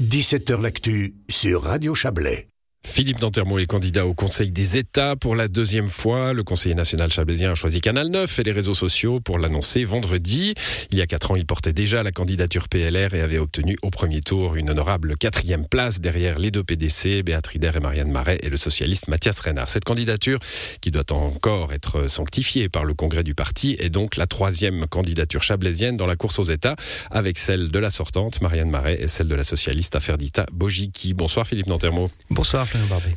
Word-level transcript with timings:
17h 0.00 0.60
L'actu 0.60 1.14
sur 1.28 1.62
Radio 1.62 1.94
Chablais. 1.94 2.48
Philippe 2.88 3.20
Dantermo 3.20 3.58
est 3.58 3.66
candidat 3.66 4.06
au 4.06 4.14
Conseil 4.14 4.50
des 4.50 4.76
États 4.78 5.14
pour 5.14 5.36
la 5.36 5.46
deuxième 5.46 5.86
fois. 5.86 6.32
Le 6.32 6.42
conseiller 6.42 6.74
national 6.74 7.12
chablaisien 7.12 7.52
a 7.52 7.54
choisi 7.54 7.80
Canal 7.80 8.08
9 8.08 8.38
et 8.38 8.42
les 8.42 8.50
réseaux 8.50 8.74
sociaux 8.74 9.20
pour 9.20 9.38
l'annoncer 9.38 9.84
vendredi. 9.84 10.54
Il 10.90 10.98
y 10.98 11.02
a 11.02 11.06
quatre 11.06 11.30
ans, 11.30 11.36
il 11.36 11.46
portait 11.46 11.74
déjà 11.74 12.02
la 12.02 12.12
candidature 12.12 12.68
PLR 12.68 13.14
et 13.14 13.20
avait 13.20 13.38
obtenu 13.38 13.76
au 13.82 13.90
premier 13.90 14.20
tour 14.20 14.56
une 14.56 14.70
honorable 14.70 15.16
quatrième 15.16 15.66
place 15.68 16.00
derrière 16.00 16.38
les 16.38 16.50
deux 16.50 16.64
PDC, 16.64 17.22
Béatrice 17.22 17.60
et 17.62 17.80
Marianne 17.80 18.10
Marais 18.10 18.38
et 18.42 18.48
le 18.48 18.56
socialiste 18.56 19.08
Mathias 19.08 19.38
Renard. 19.40 19.68
Cette 19.68 19.84
candidature, 19.84 20.40
qui 20.80 20.90
doit 20.90 21.12
encore 21.12 21.72
être 21.74 22.08
sanctifiée 22.08 22.68
par 22.68 22.84
le 22.84 22.94
congrès 22.94 23.22
du 23.22 23.34
parti, 23.34 23.76
est 23.78 23.90
donc 23.90 24.16
la 24.16 24.26
troisième 24.26 24.86
candidature 24.86 25.42
chablaisienne 25.42 25.96
dans 25.96 26.06
la 26.06 26.16
course 26.16 26.38
aux 26.38 26.44
États, 26.44 26.74
avec 27.10 27.38
celle 27.38 27.68
de 27.68 27.78
la 27.78 27.90
sortante 27.90 28.40
Marianne 28.40 28.70
Marais 28.70 28.98
et 29.00 29.08
celle 29.08 29.28
de 29.28 29.34
la 29.34 29.44
socialiste 29.44 29.94
Aferdita 29.94 30.46
Bojiki. 30.52 31.14
Bonsoir 31.14 31.46
Philippe 31.46 31.68
Dantermo. 31.68 32.10
Bonsoir 32.30 32.66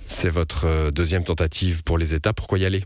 c'est 0.06 0.30
votre 0.30 0.66
euh, 0.66 0.92
deuxième 0.92 1.24
tentative 1.24 1.84
pour 1.84 1.98
les 1.98 2.14
États. 2.14 2.34
Pourquoi 2.34 2.60
y 2.60 2.66
aller? 2.66 2.84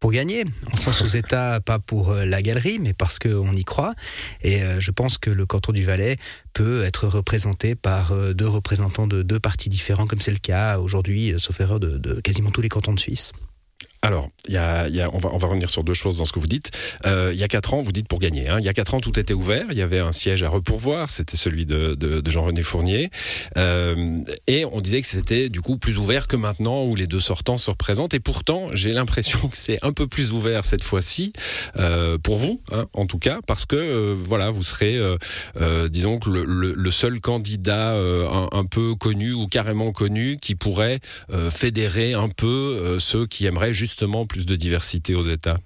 Pour 0.00 0.12
gagner. 0.12 0.44
On 0.72 0.76
pense 0.84 1.02
aux 1.02 1.06
États, 1.06 1.60
pas 1.60 1.78
pour 1.78 2.10
euh, 2.10 2.24
la 2.24 2.42
galerie, 2.42 2.78
mais 2.78 2.92
parce 2.92 3.18
qu'on 3.18 3.52
y 3.52 3.64
croit. 3.64 3.94
Et 4.42 4.62
euh, 4.62 4.80
je 4.80 4.90
pense 4.90 5.18
que 5.18 5.30
le 5.30 5.46
canton 5.46 5.72
du 5.72 5.84
Valais 5.84 6.16
peut 6.52 6.84
être 6.84 7.06
représenté 7.08 7.74
par 7.74 8.14
deux 8.34 8.48
représentants 8.48 9.06
de 9.06 9.22
deux 9.22 9.40
partis 9.40 9.68
différents, 9.68 10.06
comme 10.06 10.20
c'est 10.20 10.32
le 10.32 10.38
cas 10.38 10.78
aujourd'hui, 10.78 11.34
sauf 11.38 11.60
erreur, 11.60 11.80
de 11.80 12.20
quasiment 12.20 12.50
tous 12.50 12.60
les 12.60 12.68
cantons 12.68 12.94
de 12.94 13.00
Suisse. 13.00 13.32
Alors, 14.04 14.28
y 14.48 14.58
a, 14.58 14.86
y 14.88 15.00
a, 15.00 15.08
on, 15.14 15.18
va, 15.18 15.30
on 15.32 15.38
va 15.38 15.48
revenir 15.48 15.70
sur 15.70 15.82
deux 15.82 15.94
choses 15.94 16.18
dans 16.18 16.26
ce 16.26 16.32
que 16.32 16.38
vous 16.38 16.46
dites. 16.46 16.70
Euh, 17.06 17.30
il 17.32 17.38
y 17.38 17.42
a 17.42 17.48
quatre 17.48 17.72
ans, 17.72 17.80
vous 17.80 17.90
dites 17.90 18.06
pour 18.06 18.18
gagner. 18.18 18.50
Hein. 18.50 18.58
Il 18.58 18.64
y 18.66 18.68
a 18.68 18.74
quatre 18.74 18.92
ans, 18.92 19.00
tout 19.00 19.18
était 19.18 19.32
ouvert. 19.32 19.64
Il 19.70 19.78
y 19.78 19.80
avait 19.80 19.98
un 19.98 20.12
siège 20.12 20.42
à 20.42 20.50
repourvoir. 20.50 21.08
C'était 21.08 21.38
celui 21.38 21.64
de, 21.64 21.94
de, 21.94 22.20
de 22.20 22.30
Jean-René 22.30 22.62
Fournier. 22.62 23.08
Euh, 23.56 24.18
et 24.46 24.66
on 24.66 24.82
disait 24.82 25.00
que 25.00 25.06
c'était 25.06 25.48
du 25.48 25.62
coup 25.62 25.78
plus 25.78 25.96
ouvert 25.96 26.26
que 26.26 26.36
maintenant 26.36 26.84
où 26.84 26.96
les 26.96 27.06
deux 27.06 27.20
sortants 27.20 27.56
se 27.56 27.70
représentent. 27.70 28.12
Et 28.12 28.20
pourtant, 28.20 28.68
j'ai 28.74 28.92
l'impression 28.92 29.48
que 29.48 29.56
c'est 29.56 29.82
un 29.82 29.94
peu 29.94 30.06
plus 30.06 30.32
ouvert 30.32 30.66
cette 30.66 30.82
fois-ci, 30.82 31.32
euh, 31.78 32.18
pour 32.18 32.36
vous, 32.36 32.60
hein, 32.72 32.84
en 32.92 33.06
tout 33.06 33.18
cas, 33.18 33.38
parce 33.46 33.64
que 33.64 33.76
euh, 33.76 34.14
voilà, 34.16 34.50
vous 34.50 34.64
serez, 34.64 34.98
euh, 34.98 35.88
disons 35.88 36.20
le, 36.26 36.44
le, 36.44 36.72
le, 36.76 36.90
seul 36.90 37.20
candidat 37.20 37.92
un, 37.94 38.48
un, 38.52 38.64
peu 38.66 38.94
connu 38.94 39.32
ou 39.32 39.46
carrément 39.46 39.92
connu 39.92 40.36
qui 40.40 40.54
pourrait 40.54 41.00
fédérer 41.50 42.12
un 42.12 42.28
peu 42.28 42.98
ceux 42.98 43.26
qui 43.26 43.46
aimeraient 43.46 43.72
juste 43.72 43.93
justement 43.94 44.26
plus 44.26 44.44
de 44.44 44.56
diversité 44.56 45.14
aux 45.14 45.22
États 45.22 45.56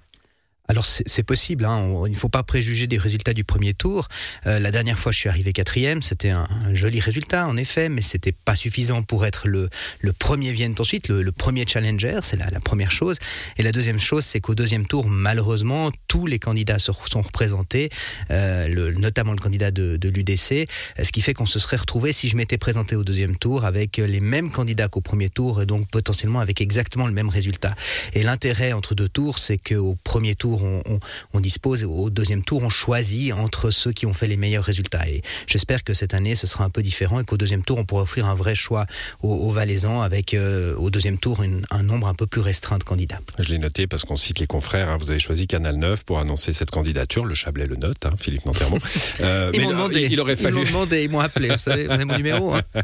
alors 0.69 0.85
c'est 0.85 1.23
possible, 1.23 1.65
hein. 1.65 2.03
il 2.05 2.11
ne 2.11 2.15
faut 2.15 2.29
pas 2.29 2.43
préjuger 2.43 2.85
des 2.85 2.99
résultats 2.99 3.33
du 3.33 3.43
premier 3.43 3.73
tour. 3.73 4.07
Euh, 4.45 4.59
la 4.59 4.69
dernière 4.69 4.99
fois, 4.99 5.11
je 5.11 5.17
suis 5.17 5.27
arrivé 5.27 5.51
quatrième, 5.51 6.03
c'était 6.03 6.29
un, 6.29 6.45
joli 6.73 6.99
résultat 6.99 7.47
en 7.47 7.57
effet, 7.57 7.89
mais 7.89 8.01
c'était 8.01 8.33
pas 8.45 8.55
suffisant 8.55 9.01
pour 9.01 9.25
être 9.25 9.47
le, 9.47 9.67
le 10.01 10.13
premier 10.13 10.51
vient 10.51 10.71
ensuite, 10.77 11.07
le, 11.07 11.23
le, 11.23 11.31
premier 11.31 11.65
challenger, 11.65 12.19
c'est 12.21 12.37
la, 12.37 12.51
la, 12.51 12.59
première 12.59 12.91
chose. 12.91 13.17
Et 13.57 13.63
la 13.63 13.71
deuxième 13.71 13.97
chose, 13.97 14.23
c'est 14.23 14.41
qu'au 14.41 14.53
deuxième 14.53 14.85
tour, 14.85 15.07
malheureusement, 15.09 15.89
tous 16.07 16.27
les 16.27 16.37
candidats 16.37 16.77
sont 16.77 16.93
représentés, 16.93 17.89
euh, 18.29 18.67
le, 18.67 18.91
notamment 18.91 19.31
le 19.31 19.39
candidat 19.39 19.71
de, 19.71 19.97
de 19.97 20.09
l'UDC, 20.09 20.69
ce 21.01 21.11
qui 21.11 21.21
fait 21.21 21.33
qu'on 21.33 21.47
se 21.47 21.57
serait 21.57 21.77
retrouvé, 21.77 22.13
si 22.13 22.29
je 22.29 22.37
m'étais 22.37 22.59
présenté 22.59 22.95
au 22.95 23.03
deuxième 23.03 23.35
tour, 23.37 23.65
avec 23.65 23.97
les 23.97 24.19
mêmes 24.19 24.51
candidats 24.51 24.87
qu'au 24.87 25.01
premier 25.01 25.31
tour, 25.31 25.63
et 25.63 25.65
donc 25.65 25.89
potentiellement 25.89 26.41
avec 26.41 26.61
exactement 26.61 27.07
le 27.07 27.13
même 27.13 27.29
résultat. 27.29 27.73
Et 28.13 28.21
l'intérêt 28.21 28.71
entre 28.71 28.93
deux 28.93 29.09
tours, 29.09 29.39
c'est 29.39 29.57
qu'au 29.57 29.97
premier 30.03 30.35
tour, 30.35 30.58
on, 30.63 30.81
on, 30.85 30.99
on, 31.33 31.39
dispose, 31.39 31.83
au 31.83 32.09
deuxième 32.09 32.43
tour, 32.43 32.63
on 32.63 32.69
choisit 32.69 33.33
entre 33.33 33.71
ceux 33.71 33.91
qui 33.91 34.05
ont 34.05 34.13
fait 34.13 34.27
les 34.27 34.37
meilleurs 34.37 34.63
résultats. 34.63 35.07
Et 35.09 35.21
j'espère 35.47 35.83
que 35.83 35.93
cette 35.93 36.13
année, 36.13 36.35
ce 36.35 36.47
sera 36.47 36.63
un 36.63 36.69
peu 36.69 36.81
différent 36.81 37.19
et 37.19 37.23
qu'au 37.23 37.37
deuxième 37.37 37.63
tour, 37.63 37.77
on 37.77 37.85
pourra 37.85 38.03
offrir 38.03 38.25
un 38.25 38.35
vrai 38.35 38.55
choix 38.55 38.85
aux, 39.21 39.33
aux 39.33 39.51
Valaisans 39.51 40.01
avec 40.01 40.33
euh, 40.33 40.75
au 40.75 40.89
deuxième 40.89 41.17
tour 41.17 41.43
une, 41.43 41.61
un 41.71 41.83
nombre 41.83 42.07
un 42.07 42.13
peu 42.13 42.27
plus 42.27 42.41
restreint 42.41 42.77
de 42.77 42.83
candidats. 42.83 43.19
Je 43.39 43.49
l'ai 43.49 43.59
noté 43.59 43.87
parce 43.87 44.03
qu'on 44.05 44.17
cite 44.17 44.39
les 44.39 44.47
confrères. 44.47 44.89
Hein, 44.89 44.97
vous 44.99 45.11
avez 45.11 45.19
choisi 45.19 45.47
Canal 45.47 45.75
9 45.75 46.05
pour 46.05 46.19
annoncer 46.19 46.53
cette 46.53 46.71
candidature. 46.71 47.25
Le 47.25 47.35
Chablais 47.35 47.65
le 47.65 47.75
note, 47.75 48.05
hein, 48.05 48.11
Philippe 48.17 48.45
Nantermont. 48.45 48.77
Euh, 49.21 49.51
ils 49.53 49.61
m'ont 49.61 49.71
demandé. 49.71 50.07
Il 50.09 50.19
aurait 50.19 50.35
fallu. 50.35 50.57
Ils 50.57 50.63
m'ont 50.63 50.67
demandé, 50.67 51.03
ils 51.03 51.09
m'ont 51.09 51.19
appelé. 51.19 51.49
Vous 51.49 51.57
savez, 51.57 51.85
vous 51.85 51.91
avez 51.91 52.05
mon 52.05 52.15
numéro. 52.15 52.53
Hein. 52.53 52.61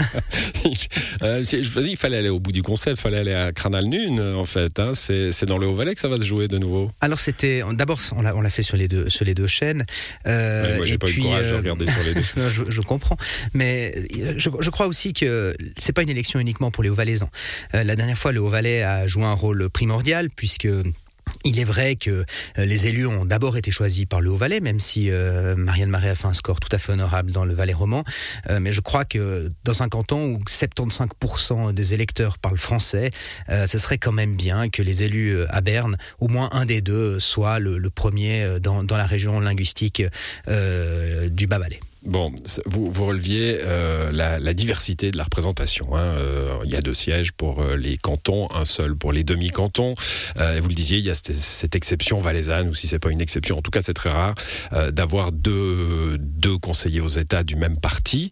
euh, 1.21 1.43
je 1.45 1.79
dis, 1.79 1.91
il 1.91 1.97
fallait 1.97 2.17
aller 2.17 2.29
au 2.29 2.39
bout 2.39 2.51
du 2.51 2.63
concept, 2.63 2.97
il 2.97 3.01
fallait 3.01 3.19
aller 3.19 3.33
à 3.33 3.51
Canal 3.51 3.85
Nune, 3.85 4.19
en 4.19 4.43
fait. 4.43 4.79
Hein. 4.79 4.93
C'est 4.95 5.45
dans 5.45 5.57
le 5.57 5.67
Haut-Valais 5.67 5.95
que 5.95 6.01
ça 6.01 6.07
va 6.07 6.17
se 6.17 6.23
jouer 6.23 6.47
de 6.47 6.57
nouveau. 6.57 6.89
Alors, 6.99 7.19
c'était 7.19 7.63
d'abord, 7.73 7.99
on 8.15 8.21
l'a, 8.21 8.49
fait 8.49 8.63
sur 8.63 8.77
les 8.77 8.87
deux, 8.87 9.09
sur 9.09 9.25
les 9.25 9.33
deux 9.33 9.47
chaînes. 9.47 9.85
Euh, 10.27 10.71
ouais, 10.71 10.77
moi, 10.77 10.85
j'ai 10.85 10.97
pas 10.97 11.07
puis, 11.07 11.15
eu 11.15 11.23
le 11.23 11.23
courage 11.23 11.47
euh, 11.47 11.51
de 11.51 11.57
regarder 11.57 11.87
sur 11.87 12.03
les 12.03 12.13
deux. 12.13 12.21
je, 12.49 12.63
je, 12.69 12.81
comprends, 12.81 13.17
mais 13.53 13.93
euh, 13.95 14.33
je, 14.37 14.49
je, 14.59 14.69
crois 14.69 14.87
aussi 14.87 15.13
que 15.13 15.55
c'est 15.77 15.93
pas 15.93 16.03
une 16.03 16.09
élection 16.09 16.39
uniquement 16.39 16.71
pour 16.71 16.83
les 16.83 16.89
Hauts-Valaisans. 16.89 17.29
Euh, 17.73 17.83
la 17.83 17.95
dernière 17.95 18.17
fois, 18.17 18.31
le 18.31 18.39
Haut-Valais 18.39 18.83
a 18.83 19.07
joué 19.07 19.23
un 19.23 19.33
rôle 19.33 19.69
primordial 19.69 20.29
puisque 20.35 20.67
il 21.43 21.59
est 21.59 21.63
vrai 21.63 21.95
que 21.95 22.25
euh, 22.57 22.65
les 22.65 22.87
élus 22.87 23.07
ont 23.07 23.25
d'abord 23.25 23.57
été 23.57 23.71
choisis 23.71 24.05
par 24.05 24.21
le 24.21 24.29
Haut-Valais, 24.29 24.59
même 24.59 24.79
si 24.79 25.09
euh, 25.09 25.55
Marianne 25.55 25.89
Marais 25.89 26.09
a 26.09 26.15
fait 26.15 26.27
un 26.27 26.33
score 26.33 26.59
tout 26.59 26.69
à 26.71 26.77
fait 26.77 26.93
honorable 26.93 27.31
dans 27.31 27.45
le 27.45 27.53
Valais 27.53 27.73
roman. 27.73 28.03
Euh, 28.49 28.59
mais 28.59 28.71
je 28.71 28.81
crois 28.81 29.05
que 29.05 29.49
dans 29.63 29.83
un 29.83 29.89
canton 29.89 30.35
où 30.35 30.39
75% 30.47 31.73
des 31.73 31.93
électeurs 31.93 32.37
parlent 32.37 32.57
français, 32.57 33.11
euh, 33.49 33.67
ce 33.67 33.77
serait 33.77 33.97
quand 33.97 34.11
même 34.11 34.35
bien 34.35 34.69
que 34.69 34.81
les 34.81 35.03
élus 35.03 35.43
à 35.49 35.61
Berne, 35.61 35.97
au 36.19 36.27
moins 36.27 36.49
un 36.51 36.65
des 36.65 36.81
deux, 36.81 37.19
soit 37.19 37.59
le, 37.59 37.77
le 37.77 37.89
premier 37.89 38.59
dans, 38.59 38.83
dans, 38.83 38.97
la 38.97 39.05
région 39.05 39.39
linguistique 39.39 40.03
euh, 40.47 41.29
du 41.29 41.47
Bas-Valais. 41.47 41.79
Bon, 42.05 42.31
vous, 42.65 42.91
vous 42.91 43.05
releviez 43.05 43.59
euh, 43.63 44.11
la, 44.11 44.37
la, 44.37 44.53
diversité 44.53 45.09
de 45.09 45.17
la 45.17 45.23
représentation. 45.23 45.95
Hein. 45.95 46.03
Euh, 46.03 46.55
il 46.63 46.69
y 46.69 46.75
a 46.75 46.81
deux 46.81 46.93
sièges 46.93 47.31
pour 47.31 47.61
euh, 47.61 47.75
les 47.75 47.97
cantons, 47.97 48.47
un 48.53 48.65
seul 48.65 48.95
pour 48.95 49.11
les 49.11 49.23
demi-cantons. 49.23 49.93
Euh, 50.37 50.59
vous 50.61 50.69
le 50.69 50.75
disiez, 50.75 50.99
il 50.99 51.05
y 51.05 51.09
a 51.09 51.15
cette, 51.15 51.75
exception 51.75 52.19
valaisanne, 52.19 52.69
ou 52.69 52.75
si 52.75 52.87
c'est 52.87 52.99
pas 52.99 53.09
une 53.09 53.21
exception, 53.21 53.57
en 53.57 53.61
tout 53.61 53.71
cas 53.71 53.81
c'est 53.81 53.93
très 53.93 54.11
rare, 54.11 54.35
d'avoir 54.91 55.31
deux, 55.31 56.17
deux 56.19 56.57
conseillers 56.57 57.01
aux 57.01 57.07
États 57.07 57.43
du 57.43 57.55
même 57.55 57.77
parti. 57.77 58.29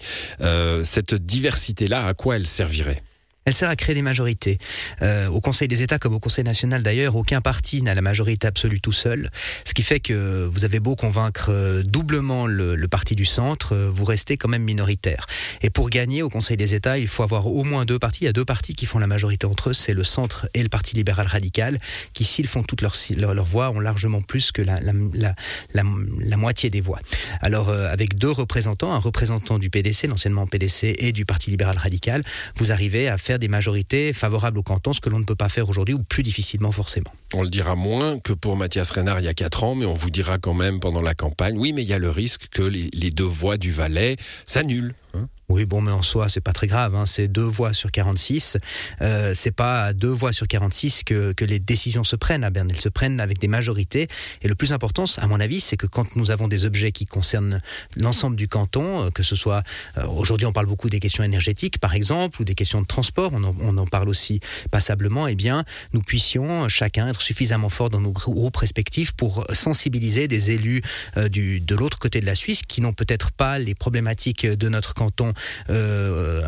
Cette 0.84 1.16
diversité-là, 1.16 2.06
à 2.06 2.14
quoi 2.14 2.36
elle 2.38 2.48
servirait? 2.48 3.02
Elle 3.46 3.54
sert 3.54 3.70
à 3.70 3.76
créer 3.76 3.96
des 3.96 4.02
majorités. 4.02 4.58
Euh, 5.02 5.28
au 5.28 5.42
Conseil 5.42 5.68
des 5.68 5.84
États 5.84 6.00
comme 6.00 6.14
au 6.14 6.20
Conseil 6.20 6.44
national 6.44 6.84
d'ailleurs, 6.84 7.16
aucun 7.16 7.42
parti 7.42 7.82
n'a 7.82 7.94
la 7.94 8.02
majorité 8.02 8.48
absolue 8.48 8.80
tout 8.80 8.92
seul, 8.92 9.30
ce 9.66 9.74
qui 9.74 9.84
fait 9.84 10.00
que 10.00 10.46
vous 10.46 10.66
avez 10.66 10.80
beau 10.80 10.96
convaincre 10.96 11.48
euh, 11.50 11.84
doublement 11.84 12.48
le, 12.48 12.76
le 12.76 12.88
parti 12.88 13.16
du 13.16 13.26
centre, 13.26 13.76
euh, 13.76 13.90
vous 13.94 14.06
restez 14.06 14.38
quand 14.38 14.50
même 14.50 14.64
minoritaire. 14.64 15.26
Et 15.62 15.70
pour 15.70 15.90
gagner 15.90 16.24
au 16.24 16.30
Conseil 16.30 16.58
des 16.58 16.76
États, 16.76 16.98
il 16.98 17.08
faut 17.08 17.24
avoir 17.24 17.48
au 17.48 17.64
moins 17.64 17.86
deux 17.86 18.00
partis. 18.00 18.24
Il 18.24 18.26
y 18.26 18.30
a 18.30 18.34
deux 18.34 18.46
partis 18.46 18.76
qui 18.76 18.86
font 18.86 19.00
la 19.00 19.08
majorité 19.08 19.46
entre 19.46 19.70
eux, 19.70 19.74
c'est 19.74 19.94
le 19.94 20.04
centre 20.04 20.48
et 20.54 20.64
le 20.64 20.70
Parti 20.70 20.96
libéral 20.96 21.28
radical, 21.28 21.80
qui 22.14 22.24
s'ils 22.24 22.48
font 22.48 22.64
toutes 22.64 22.82
leurs 22.82 22.96
leur, 23.16 23.46
voix 23.46 23.72
ont 23.72 23.80
largement 23.80 24.22
plus 24.22 24.52
que 24.52 24.62
la, 24.62 24.80
la, 24.80 24.94
la, 25.14 25.84
la 26.20 26.38
moitié 26.38 26.70
des 26.70 26.82
voix. 26.82 27.00
Alors 27.42 27.70
euh, 27.70 27.92
avec 27.92 28.18
deux 28.18 28.32
représentants, 28.32 28.94
un 28.94 29.00
représentant 29.00 29.60
du 29.60 29.70
PDC, 29.70 30.08
l'anciennement 30.08 30.48
PDC, 30.48 30.96
et 30.98 31.12
du 31.12 31.26
Parti 31.26 31.50
libéral 31.50 31.78
radical, 31.78 32.24
vous 32.56 32.72
arrivez 32.72 33.08
à 33.08 33.18
faire 33.18 33.33
des 33.38 33.48
majorités 33.48 34.14
favorables 34.14 34.60
au 34.60 34.64
canton, 34.64 34.94
ce 34.94 35.02
que 35.02 35.10
l'on 35.10 35.20
ne 35.20 35.26
peut 35.26 35.36
pas 35.36 35.50
faire 35.50 35.70
aujourd'hui 35.70 35.96
ou 35.96 36.04
plus 36.04 36.24
difficilement 36.24 36.72
forcément. 36.72 37.12
On 37.34 37.44
le 37.44 37.50
dira 37.50 37.76
moins 37.76 38.20
que 38.20 38.34
pour 38.34 38.56
Mathias 38.56 38.92
Renard 38.92 39.20
il 39.20 39.26
y 39.26 39.30
a 39.30 39.34
4 39.34 39.64
ans, 39.64 39.76
mais 39.76 39.86
on 39.86 39.94
vous 39.94 40.10
dira 40.10 40.38
quand 40.38 40.54
même 40.54 40.80
pendant 40.80 41.02
la 41.02 41.14
campagne, 41.14 41.58
oui, 41.58 41.74
mais 41.74 41.84
il 41.84 41.88
y 41.88 41.94
a 41.94 42.00
le 42.00 42.10
risque 42.10 42.48
que 42.52 42.64
les, 42.64 42.90
les 42.94 43.12
deux 43.12 43.24
voix 43.24 43.58
du 43.58 43.72
Valais 43.72 44.18
s'annulent. 44.46 44.96
Hein 45.14 45.28
Oui, 45.54 45.66
bon, 45.66 45.82
mais 45.82 45.92
en 45.92 46.02
soi, 46.02 46.30
c'est 46.30 46.42
pas 46.42 46.52
très 46.52 46.66
grave. 46.66 46.96
Hein. 46.96 47.06
C'est 47.06 47.28
deux 47.28 47.44
voix 47.44 47.74
sur 47.74 47.92
46. 47.92 48.58
Euh, 49.02 49.34
c'est 49.36 49.52
pas 49.52 49.94
deux 49.94 50.10
voix 50.10 50.34
sur 50.34 50.48
46 50.48 51.04
que, 51.04 51.32
que 51.34 51.46
les 51.46 51.60
décisions 51.60 52.04
se 52.04 52.16
prennent 52.16 52.44
à 52.44 52.50
Berne. 52.50 52.72
Elles 52.72 52.82
se 52.82 52.90
prennent 52.90 53.20
avec 53.20 53.38
des 53.38 53.48
majorités. 53.48 54.08
Et 54.42 54.48
le 54.48 54.56
plus 54.56 54.74
important, 54.74 55.06
à 55.18 55.28
mon 55.28 55.40
avis, 55.40 55.62
c'est 55.62 55.78
que 55.78 55.86
quand 55.86 56.16
nous 56.16 56.32
avons 56.32 56.48
des 56.48 56.66
objets 56.66 56.92
qui 56.92 57.06
concernent 57.06 57.62
l'ensemble 57.96 58.36
du 58.36 58.48
canton, 58.48 59.04
euh, 59.04 59.10
que 59.12 59.22
ce 59.22 59.36
soit 59.36 59.62
euh, 60.00 60.08
aujourd'hui, 60.08 60.48
on 60.48 60.54
parle 60.54 60.66
beaucoup 60.66 60.90
des 60.90 61.00
questions 61.00 61.24
énergétiques, 61.24 61.78
par 61.78 61.94
exemple, 61.94 62.42
ou 62.42 62.46
des 62.46 62.56
questions 62.56 62.82
de 62.82 62.88
transport. 62.88 63.30
On 63.34 63.44
en, 63.44 63.56
on 63.62 63.78
en 63.78 63.86
parle 63.86 64.10
aussi 64.10 64.40
passablement. 64.72 65.28
Eh 65.28 65.36
bien, 65.36 65.66
nous 65.94 66.02
puissions 66.02 66.68
chacun 66.68 67.10
être 67.10 67.22
suffisamment 67.22 67.70
fort 67.70 67.92
dans 67.92 68.02
nos 68.02 68.12
groupes 68.12 68.58
respectifs 68.58 69.12
pour 69.12 69.46
sensibiliser 69.54 70.28
des 70.28 70.50
élus 70.50 70.82
euh, 71.18 71.30
du, 71.30 71.60
de 71.60 71.76
l'autre 71.76 72.00
côté 72.00 72.22
de 72.22 72.26
la 72.26 72.34
Suisse 72.34 72.64
qui 72.68 72.82
n'ont 72.82 72.94
peut-être 72.94 73.32
pas 73.32 73.60
les 73.60 73.76
problématiques 73.76 74.48
de 74.48 74.70
notre 74.70 74.96
canton 74.96 75.30
euh, 75.30 75.34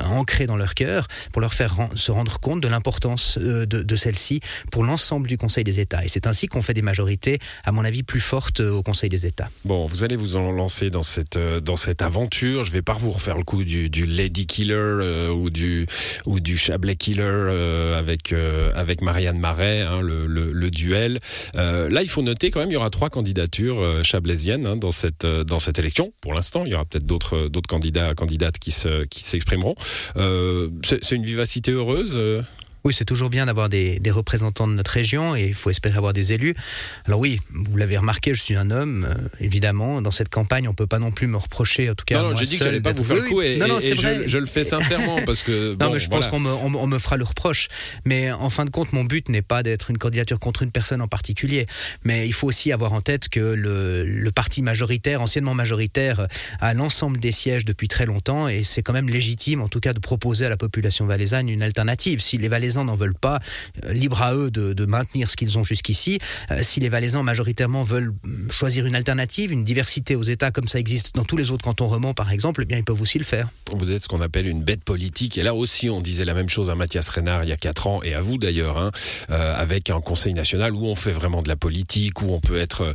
ancrées 0.06 0.46
dans 0.46 0.58
leur 0.58 0.74
cœur 0.74 1.08
pour 1.32 1.42
leur 1.42 1.54
faire 1.54 1.76
se 1.96 2.12
rendre 2.12 2.40
compte 2.40 2.62
de 2.62 2.68
l'importance 2.68 3.38
euh, 3.42 3.66
de, 3.66 3.96
celle-ci 3.96 4.42
pour 4.72 4.84
l'ensemble 4.84 5.28
du 5.28 5.38
Conseil 5.38 5.64
des 5.64 5.80
États. 5.80 6.04
Et 6.04 6.08
c'est 6.08 6.28
ainsi 6.28 6.48
qu'on 6.48 6.62
fait 6.62 6.74
des 6.74 6.82
majorités, 6.82 7.40
à 7.64 7.72
mon 7.72 7.86
avis, 7.86 8.04
plus 8.04 8.20
fortes 8.20 8.60
euh, 8.60 8.72
au 8.72 8.84
Conseil 8.84 9.10
des 9.10 9.26
États. 9.26 9.50
Bon, 9.64 9.86
vous 9.86 10.04
allez 10.04 10.16
vous 10.16 10.36
en 10.36 10.52
lancer 10.52 10.90
dans 10.90 11.04
cette, 11.04 11.38
euh, 11.38 11.60
dans 11.60 11.76
cette 11.76 12.02
aventure. 12.02 12.64
Je 12.64 12.72
vais 12.72 12.82
pas 12.82 12.94
vous 12.94 13.12
refaire 13.12 13.38
le 13.38 13.44
coup 13.44 13.64
du, 13.64 13.90
Lady 14.06 14.46
Killer 14.48 14.76
euh, 14.76 15.30
ou, 15.30 15.50
du, 15.50 15.88
ou 16.26 16.40
du 16.40 16.58
Chablais 16.58 16.96
Killer 16.96 17.24
euh, 17.26 17.98
avec, 17.98 18.34
euh, 18.34 18.70
avec 18.76 19.02
Marianne 19.02 19.40
Marais, 19.40 19.82
hein, 19.82 20.02
le, 20.02 20.70
duel. 20.70 21.20
Euh, 21.56 21.88
là, 21.90 22.02
il 22.02 22.10
faut 22.10 22.22
noter 22.22 22.52
quand 22.52 22.60
même, 22.60 22.70
il 22.70 22.74
y 22.74 22.78
aura 22.78 22.90
trois 22.90 23.10
candidatures 23.10 23.80
euh, 23.80 24.04
chablaisiennes 24.04 24.68
hein, 24.68 24.76
dans, 24.76 24.92
cette, 24.92 25.26
euh, 25.26 25.44
dans 25.44 25.60
cette 25.60 25.80
élection. 25.80 26.12
Pour 26.22 26.34
l'instant, 26.34 26.64
il 26.66 26.72
y 26.72 26.76
aura 26.76 26.86
peut-être 26.86 27.06
d'autres 27.06 27.50
candidats 27.68 28.14
candidates 28.16 28.60
qui 28.60 28.72
qui 29.10 29.24
s'exprimeront. 29.24 29.76
c'est 30.84 31.12
une 31.16 31.26
vivacité 31.26 31.72
heureuse 31.72 32.18
oui, 32.86 32.94
c'est 32.94 33.04
toujours 33.04 33.32
bien 33.32 33.48
d'avoir 33.48 33.68
des, 33.68 34.00
représentants 34.12 34.68
de 34.68 34.74
notre 34.74 34.92
région 34.92 35.36
et 35.36 35.48
il 35.48 35.54
faut 35.56 35.72
espérer 35.72 35.98
avoir 35.98 36.14
des 36.14 36.32
élus. 36.32 36.56
Alors 37.06 37.20
oui, 37.20 37.42
vous 37.52 37.76
l'avez 37.78 37.98
remarqué, 37.98 38.34
je 38.36 38.42
suis 38.42 38.56
un 38.56 38.70
homme, 38.70 39.08
euh, 39.10 39.28
évidemment. 39.40 40.02
Dans 40.04 40.12
cette 40.12 40.30
campagne, 40.30 40.70
on 40.70 40.74
peut 40.74 40.86
pas 40.86 41.00
non 41.00 41.12
plus 41.12 41.26
me 41.26 41.36
reprocher, 41.36 41.90
en 41.90 41.96
tout 41.96 42.06
cas. 42.06 42.22
Non, 42.22 42.30
non, 42.30 42.36
j'ai 42.36 42.46
dit 42.46 42.58
que 42.60 42.64
j'allais 42.64 42.80
pas 42.80 42.94
vous 42.94 43.04
faire 43.04 43.16
le 43.16 43.24
coup 43.24 43.42
et, 43.42 43.58
non, 43.58 43.68
non, 43.68 43.80
et 43.80 43.96
je, 43.96 44.28
je, 44.28 44.38
le 44.38 44.46
fais 44.46 44.64
sincèrement 44.64 45.18
parce 45.26 45.42
que. 45.42 45.76
non, 45.80 45.92
mais 45.92 46.00
je 46.00 46.08
pense 46.08 46.28
qu'on 46.28 46.40
me, 46.40 46.50
on, 46.50 46.88
me, 46.88 47.00
fera 47.00 47.18
le 47.18 47.24
reproche. 47.24 47.68
Mais 48.06 48.32
en 48.32 48.52
fin 48.52 48.66
de 48.66 48.70
compte, 48.70 48.94
mon 48.94 49.04
but 49.04 49.30
n'est 49.30 49.42
pas 49.42 49.64
d'être 49.64 49.90
une 49.90 49.98
candidature 49.98 50.40
contre 50.40 50.62
une 50.62 50.72
personne 50.72 51.02
en 51.02 51.08
particulier. 51.08 51.66
Mais 52.04 52.28
il 52.28 52.34
faut 52.34 52.48
aussi 52.48 52.72
avoir 52.72 52.94
en 52.94 53.02
tête 53.02 53.30
que 53.30 53.40
le, 53.40 54.06
le 54.06 54.32
parti 54.32 54.62
majoritaire, 54.62 55.24
anciennement 55.24 55.56
majoritaire, 55.56 56.28
a 56.62 56.74
l'ensemble 56.76 57.20
des 57.20 57.32
sièges 57.32 57.66
depuis 57.66 57.88
très 57.88 58.06
longtemps 58.06 58.48
et 58.48 58.64
c'est 58.64 58.84
quand 58.84 58.94
même 58.94 59.10
légitime, 59.10 59.62
en 59.62 59.70
tout 59.70 59.80
cas, 59.80 59.94
de 59.94 60.00
proposer 60.00 60.46
à 60.46 60.50
la 60.50 60.58
population 60.58 61.08
valaisanne 61.08 61.50
une 61.50 61.64
alternative. 61.64 62.20
Si 62.20 62.38
les 62.38 62.48
Valaisans 62.48 62.75
n'en 62.84 62.96
veulent 62.96 63.16
pas, 63.16 63.40
euh, 63.86 63.94
libre 63.94 64.22
à 64.22 64.36
eux 64.36 64.52
de, 64.52 64.86
maintenir 64.86 65.32
ce 65.32 65.36
qu'ils 65.36 65.58
ont 65.58 65.64
jusqu'ici. 65.64 66.20
Euh, 66.52 66.60
si 66.62 66.80
les 66.80 66.90
Valaisans 66.90 67.24
majoritairement 67.24 67.84
veulent 67.84 68.14
choisir 68.52 68.86
une 68.86 68.96
alternative, 68.96 69.52
une 69.52 69.64
diversité 69.64 70.16
aux 70.16 70.24
États 70.24 70.52
comme 70.52 70.68
ça 70.68 70.80
existe 70.80 71.16
dans 71.16 71.24
tous 71.24 71.38
les 71.38 71.50
autres 71.50 71.64
cantons 71.64 71.88
romans 71.88 72.14
par 72.14 72.32
exemple, 72.32 72.62
eh 72.64 72.66
bien 72.66 72.78
ils 72.78 72.84
peuvent 72.84 73.02
aussi 73.02 73.18
le 73.18 73.24
faire. 73.24 73.50
Vous 73.76 73.92
êtes 73.92 74.04
ce 74.04 74.08
qu'on 74.08 74.22
appelle 74.22 74.48
une 74.48 74.64
bête 74.64 74.84
politique 74.84 75.40
et 75.40 75.44
là 75.44 75.56
aussi 75.56 75.90
on 75.90 76.02
disait 76.02 76.26
la 76.26 76.36
même 76.36 76.50
chose 76.50 76.70
à 76.70 76.76
Mathias 76.76 77.10
Renard 77.10 77.44
il 77.44 77.50
y 77.50 77.54
a 77.54 77.58
4 77.58 77.88
ans 77.88 78.04
et 78.04 78.14
à 78.14 78.22
vous 78.22 78.38
d'ailleurs, 78.38 78.78
hein, 78.78 78.92
euh, 79.32 79.56
avec 79.56 79.90
un 79.90 80.02
conseil 80.02 80.34
national 80.34 80.74
où 80.76 80.86
on 80.86 80.96
fait 80.96 81.12
vraiment 81.12 81.42
de 81.42 81.48
la 81.48 81.56
politique, 81.56 82.22
où 82.22 82.32
on 82.32 82.40
peut 82.40 82.60
être 82.60 82.94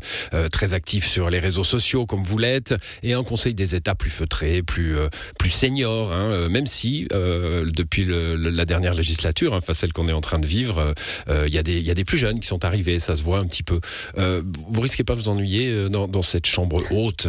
très 0.52 0.74
actif 0.74 1.06
sur 1.06 1.28
les 1.30 1.40
réseaux 1.40 1.64
sociaux 1.64 2.06
comme 2.06 2.22
vous 2.22 2.38
l'êtes 2.38 2.74
et 3.02 3.14
un 3.14 3.24
conseil 3.24 3.54
des 3.54 3.74
États 3.74 3.94
plus 3.94 4.10
feutré, 4.10 4.62
plus, 4.62 4.96
plus 5.38 5.50
senior, 5.50 6.12
hein, 6.12 6.48
même 6.48 6.66
si 6.66 7.08
depuis 7.10 8.06
la 8.06 8.64
dernière 8.64 8.94
législature, 8.94 9.54
hein, 9.54 9.60
à 9.70 9.74
celle 9.74 9.92
qu'on 9.92 10.08
est 10.08 10.12
en 10.12 10.20
train 10.20 10.38
de 10.38 10.46
vivre, 10.46 10.78
euh, 10.78 10.92
euh, 11.28 11.48
il 11.48 11.54
y, 11.54 11.80
y, 11.80 11.90
a 11.90 11.94
des 11.94 12.04
plus 12.04 12.18
jeunes 12.18 12.40
qui 12.40 12.46
sont 12.46 12.64
arrivés, 12.64 13.00
ça 13.00 13.16
se 13.16 13.22
voit 13.22 13.38
un 13.38 13.46
petit 13.46 13.62
peu. 13.62 13.80
Euh, 14.18 14.42
vous 14.44 14.80
risquez 14.80 15.04
pas 15.04 15.14
de 15.14 15.20
vous 15.20 15.28
ennuyer 15.28 15.88
dans, 15.88 16.08
dans 16.08 16.22
cette 16.22 16.46
chambre 16.46 16.82
haute? 16.90 17.28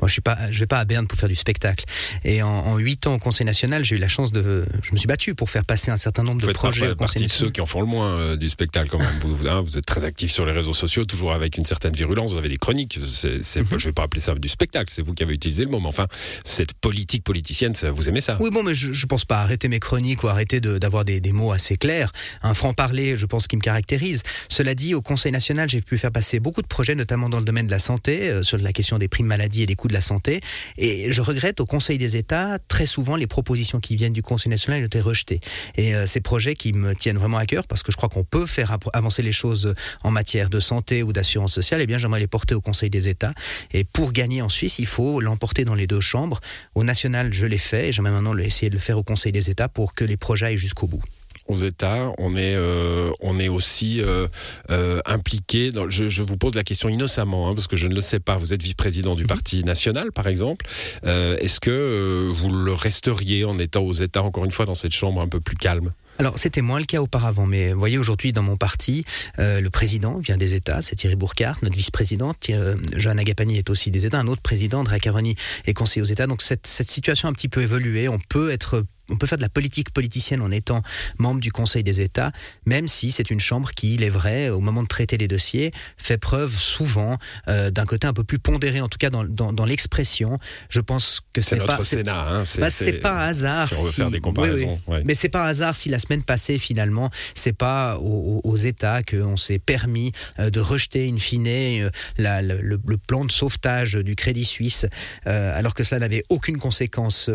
Moi, 0.00 0.08
je 0.08 0.12
suis 0.12 0.22
pas, 0.22 0.38
je 0.50 0.60
vais 0.60 0.66
pas 0.66 0.78
à 0.78 0.84
Berne 0.84 1.06
pour 1.06 1.18
faire 1.18 1.28
du 1.28 1.34
spectacle. 1.34 1.84
Et 2.24 2.42
en 2.42 2.76
huit 2.78 3.06
ans 3.06 3.14
au 3.14 3.18
Conseil 3.18 3.46
national, 3.46 3.84
j'ai 3.84 3.96
eu 3.96 3.98
la 3.98 4.08
chance 4.08 4.32
de, 4.32 4.64
je 4.82 4.92
me 4.92 4.98
suis 4.98 5.06
battu 5.06 5.34
pour 5.34 5.50
faire 5.50 5.64
passer 5.64 5.90
un 5.90 5.96
certain 5.96 6.22
nombre 6.22 6.40
de 6.46 6.52
projets. 6.52 6.82
Vous 6.82 6.88
faites 6.88 6.98
partie 6.98 7.26
de 7.26 7.30
ceux 7.30 7.50
qui 7.50 7.60
en 7.60 7.66
font 7.66 7.80
le 7.80 7.86
moins 7.86 8.16
euh, 8.18 8.36
du 8.36 8.48
spectacle 8.48 8.88
quand 8.88 8.98
même. 8.98 9.18
vous, 9.20 9.48
hein, 9.48 9.60
vous, 9.60 9.78
êtes 9.78 9.86
très 9.86 10.04
actif 10.04 10.30
sur 10.30 10.46
les 10.46 10.52
réseaux 10.52 10.74
sociaux, 10.74 11.04
toujours 11.04 11.32
avec 11.32 11.58
une 11.58 11.64
certaine 11.64 11.92
virulence. 11.92 12.32
Vous 12.32 12.38
avez 12.38 12.48
des 12.48 12.56
chroniques. 12.56 12.98
C'est, 13.04 13.38
mm 13.62 13.78
Je 13.78 13.86
vais 13.86 13.92
pas 13.92 14.04
appeler 14.04 14.20
ça 14.20 14.34
du 14.34 14.48
spectacle. 14.48 14.92
C'est 14.92 15.02
vous 15.02 15.14
qui 15.14 15.22
avez 15.22 15.34
utilisé 15.34 15.64
le 15.64 15.70
mot. 15.70 15.80
Mais 15.80 15.88
enfin, 15.88 16.06
cette 16.44 16.74
politique 16.74 17.24
politicienne, 17.24 17.74
ça, 17.74 17.90
vous 17.90 18.08
aimez 18.08 18.20
ça? 18.20 18.36
Oui, 18.40 18.50
bon, 18.50 18.62
mais 18.62 18.74
je, 18.74 18.92
je 18.92 19.06
pense 19.06 19.24
pas 19.24 19.40
arrêter 19.40 19.68
mes 19.68 19.80
chroniques 19.80 20.22
ou 20.22 20.28
arrêter 20.28 20.60
d'avoir 20.60 21.04
des, 21.04 21.20
des, 21.20 21.32
mots 21.32 21.52
assez 21.52 21.76
clairs. 21.76 22.12
Un 22.42 22.54
franc 22.54 22.72
parler, 22.72 23.16
je 23.16 23.26
pense, 23.26 23.48
qui 23.48 23.56
me 23.56 23.62
caractérise. 23.62 24.22
Cela 24.48 24.74
dit, 24.74 24.94
au 24.94 25.02
Conseil 25.02 25.32
national, 25.32 25.68
j'ai 25.68 25.80
pu 25.80 25.98
faire 25.98 26.12
passer 26.12 26.40
beaucoup 26.40 26.62
de 26.62 26.66
projets, 26.66 26.94
notamment 26.94 27.28
dans 27.28 27.38
le 27.38 27.44
domaine 27.44 27.66
de 27.66 27.72
la 27.72 27.78
santé, 27.78 28.28
euh, 28.28 28.42
sur 28.42 28.58
la 28.58 28.72
question 28.72 28.98
des 28.98 29.08
primes 29.08 29.26
maladie 29.26 29.63
et 29.64 29.66
des 29.66 29.74
coûts 29.74 29.88
de 29.88 29.92
la 29.92 30.00
santé. 30.00 30.40
Et 30.78 31.12
je 31.12 31.20
regrette 31.20 31.60
au 31.60 31.66
Conseil 31.66 31.98
des 31.98 32.16
États, 32.16 32.58
très 32.68 32.86
souvent, 32.86 33.16
les 33.16 33.26
propositions 33.26 33.80
qui 33.80 33.96
viennent 33.96 34.12
du 34.12 34.22
Conseil 34.22 34.50
national 34.50 34.82
ont 34.82 34.86
été 34.86 35.00
rejetées. 35.00 35.40
Et 35.76 35.94
euh, 35.94 36.06
ces 36.06 36.20
projets 36.20 36.54
qui 36.54 36.72
me 36.72 36.94
tiennent 36.94 37.18
vraiment 37.18 37.38
à 37.38 37.46
cœur, 37.46 37.66
parce 37.66 37.82
que 37.82 37.90
je 37.90 37.96
crois 37.96 38.08
qu'on 38.08 38.24
peut 38.24 38.46
faire 38.46 38.76
avancer 38.92 39.22
les 39.22 39.32
choses 39.32 39.74
en 40.02 40.10
matière 40.10 40.50
de 40.50 40.60
santé 40.60 41.02
ou 41.02 41.12
d'assurance 41.12 41.52
sociale, 41.52 41.80
eh 41.80 41.86
bien, 41.86 41.98
j'aimerais 41.98 42.20
les 42.20 42.26
porter 42.26 42.54
au 42.54 42.60
Conseil 42.60 42.90
des 42.90 43.08
États. 43.08 43.34
Et 43.72 43.84
pour 43.84 44.12
gagner 44.12 44.42
en 44.42 44.48
Suisse, 44.48 44.78
il 44.78 44.86
faut 44.86 45.20
l'emporter 45.20 45.64
dans 45.64 45.74
les 45.74 45.86
deux 45.86 46.00
chambres. 46.00 46.40
Au 46.74 46.84
national, 46.84 47.32
je 47.32 47.46
l'ai 47.46 47.58
fait, 47.58 47.88
et 47.88 47.92
j'aimerais 47.92 48.12
maintenant 48.12 48.36
essayer 48.38 48.70
de 48.70 48.74
le 48.74 48.80
faire 48.80 48.98
au 48.98 49.02
Conseil 49.02 49.32
des 49.32 49.50
États 49.50 49.68
pour 49.68 49.94
que 49.94 50.04
les 50.04 50.16
projets 50.16 50.46
aillent 50.46 50.58
jusqu'au 50.58 50.86
bout 50.86 51.02
aux 51.46 51.56
États, 51.56 52.12
on 52.18 52.36
est, 52.36 52.54
euh, 52.56 53.10
on 53.20 53.38
est 53.38 53.48
aussi 53.48 54.00
euh, 54.00 54.26
euh, 54.70 55.00
impliqué. 55.06 55.70
Dans, 55.70 55.88
je, 55.88 56.22
vous 56.22 56.36
pose 56.36 56.54
la 56.54 56.64
question 56.64 56.88
innocemment, 56.88 57.48
hein, 57.48 57.54
parce 57.54 57.66
que 57.66 57.76
je 57.76 57.86
ne 57.86 57.94
le 57.94 58.00
sais 58.00 58.20
pas. 58.20 58.36
Vous 58.36 58.54
êtes 58.54 58.62
vice-président 58.62 59.14
du 59.14 59.22
mhm. 59.22 59.28
Parti 59.28 59.64
national, 59.64 60.12
par 60.12 60.28
exemple. 60.28 60.66
Est-ce 61.04 61.60
que 61.60 62.30
vous 62.32 62.50
le 62.50 62.72
resteriez 62.72 63.44
en 63.44 63.58
étant 63.58 63.82
aux 63.82 63.92
États, 63.92 64.22
encore 64.22 64.44
une 64.44 64.52
fois, 64.52 64.66
dans 64.66 64.74
cette 64.74 64.92
chambre 64.92 65.20
un 65.20 65.28
peu 65.28 65.40
plus 65.40 65.56
calme? 65.56 65.90
Alors, 66.18 66.38
c'était 66.38 66.60
moins 66.60 66.78
le 66.78 66.84
cas 66.84 67.00
auparavant, 67.00 67.46
mais 67.46 67.72
vous 67.72 67.78
voyez, 67.78 67.98
aujourd'hui, 67.98 68.32
dans 68.32 68.42
mon 68.42 68.56
parti, 68.56 69.04
le 69.38 69.68
président 69.68 70.18
vient 70.18 70.36
des 70.36 70.54
États, 70.54 70.80
c'est 70.80 70.94
Thierry 70.94 71.16
Bourcard, 71.16 71.58
notre 71.62 71.76
vice-présidente, 71.76 72.38
euh, 72.50 72.76
Johanna 72.96 73.24
Gapani 73.24 73.58
est 73.58 73.70
aussi 73.70 73.90
des 73.90 74.06
États, 74.06 74.20
un 74.20 74.28
autre 74.28 74.42
président, 74.42 74.80
Andrea 74.80 74.98
Caroni, 74.98 75.36
est 75.66 75.74
conseiller 75.74 76.02
aux 76.02 76.06
États. 76.06 76.26
Donc, 76.26 76.42
cette, 76.42 76.66
cette 76.66 76.90
situation 76.90 77.28
a 77.28 77.30
un 77.30 77.34
petit 77.34 77.48
peu 77.48 77.62
évolué. 77.62 78.08
On 78.08 78.18
peut 78.18 78.50
être 78.50 78.84
on 79.10 79.16
peut 79.16 79.26
faire 79.26 79.38
de 79.38 79.42
la 79.42 79.48
politique 79.48 79.90
politicienne 79.90 80.40
en 80.40 80.50
étant 80.50 80.82
membre 81.18 81.40
du 81.40 81.52
Conseil 81.52 81.82
des 81.82 82.00
États, 82.00 82.32
même 82.64 82.88
si 82.88 83.10
c'est 83.10 83.30
une 83.30 83.40
chambre 83.40 83.70
qui, 83.72 83.94
il 83.94 84.02
est 84.02 84.10
vrai, 84.10 84.48
au 84.48 84.60
moment 84.60 84.82
de 84.82 84.88
traiter 84.88 85.18
les 85.18 85.28
dossiers, 85.28 85.72
fait 85.96 86.16
preuve 86.16 86.56
souvent 86.56 87.18
euh, 87.48 87.70
d'un 87.70 87.84
côté 87.84 88.06
un 88.06 88.12
peu 88.12 88.24
plus 88.24 88.38
pondéré, 88.38 88.80
en 88.80 88.88
tout 88.88 88.98
cas 88.98 89.10
dans, 89.10 89.24
dans, 89.24 89.64
l'expression. 89.64 90.38
Je 90.68 90.80
pense 90.80 91.20
que 91.32 91.40
c'est 91.40 91.56
notre 91.56 91.78
pas, 91.78 91.84
Sénat. 91.84 92.28
Hein, 92.28 92.44
c'est 92.44 92.92
bah, 92.92 92.98
pas 93.00 93.24
hasard. 93.24 93.68
Si 93.68 93.74
on 93.74 93.84
veut 93.84 93.90
faire 93.92 94.10
des 94.10 94.20
comparaisons. 94.20 94.80
Mais 95.04 95.14
c'est 95.14 95.28
pas 95.28 95.44
hasard 95.44 95.74
si 95.74 95.88
la 95.88 95.98
semaine 95.98 96.22
passée, 96.22 96.58
finalement, 96.58 97.10
c'est 97.34 97.52
pas 97.52 97.98
aux, 97.98 98.40
aux 98.42 98.56
États 98.56 99.02
qu'on 99.02 99.36
s'est 99.36 99.58
permis 99.58 100.12
euh, 100.38 100.50
de 100.50 100.60
rejeter 100.60 101.10
in 101.10 101.18
fine 101.18 101.46
euh, 101.46 101.90
la, 102.16 102.42
le, 102.42 102.78
plan 103.06 103.24
de 103.24 103.32
sauvetage 103.32 103.94
du 103.94 104.16
Crédit 104.16 104.44
Suisse, 104.44 104.86
alors 105.24 105.74
que 105.74 105.84
cela 105.84 105.98
n'avait 105.98 106.24
aucune 106.28 106.58
conséquence 106.58 107.28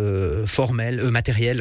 formelle, 0.47 1.03
matérielle 1.11 1.59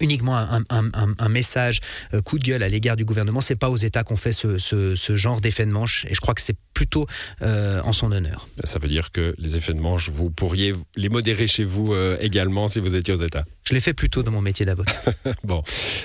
uniquement 0.00 0.36
un, 0.36 1.28
message 1.28 1.80
euh, 2.14 2.22
coup 2.22 2.38
de 2.38 2.44
gueule 2.44 2.62
à 2.62 2.68
l'égard 2.68 2.96
du 2.96 3.04
gouvernement. 3.04 3.40
C'est 3.40 3.56
pas 3.56 3.70
aux 3.70 3.76
États 3.76 4.04
qu'on 4.04 4.16
fait 4.16 4.32
ce, 4.32 5.14
genre 5.14 5.40
d'effet 5.40 5.66
de 5.66 5.70
manche, 5.70 6.06
et 6.08 6.14
je 6.14 6.20
crois 6.20 6.34
que 6.34 6.40
c'est 6.40 6.56
plutôt 6.74 7.06
euh, 7.42 7.80
en 7.82 7.92
son 7.92 8.12
honneur. 8.12 8.48
Ça 8.64 8.78
veut 8.78 8.88
dire 8.88 9.10
que 9.10 9.34
les 9.38 9.56
effets 9.56 9.72
de 9.72 9.80
manche, 9.80 10.10
vous 10.10 10.30
pourriez 10.30 10.74
les 10.96 11.08
modérer 11.08 11.46
chez 11.46 11.64
vous 11.64 11.92
euh, 11.92 12.16
également 12.20 12.68
si 12.68 12.80
vous 12.80 12.94
étiez 12.94 13.14
aux 13.14 13.22
États. 13.22 13.44
Je 13.64 13.74
l'ai 13.74 13.80
fait 13.80 13.94
plutôt 13.94 14.22
dans 14.22 14.30
mon 14.30 14.42
métier 14.42 14.66
d'avocat. 14.66 14.92
bon, 15.44 15.62